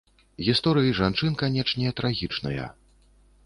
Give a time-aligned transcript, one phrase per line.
[0.47, 2.65] Гісторыі жанчын, канечне, трагічныя.